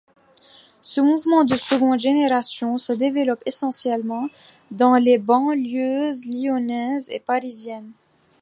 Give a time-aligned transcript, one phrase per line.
[0.81, 4.29] Ce mouvement de seconde génération se développe essentiellement
[4.71, 7.91] dans les banlieues lyonnaises et parisiennes.